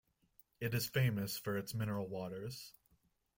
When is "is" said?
0.73-0.87